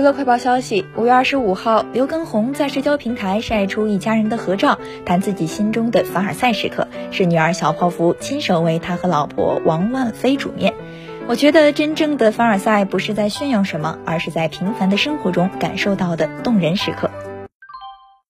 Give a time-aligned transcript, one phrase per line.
[0.00, 10.72] 娱乐快报消息五月二十五号刘畊宏在社交平台晒出一家人的合照谈自己心中的凡尔赛时刻是女儿小泡芙亲手为他和老婆王万飞煮面。
[11.26, 17.10] 我觉得真正的凡尔赛不是在炫耀什么而是在平凡的生活中感受到的动人时刻。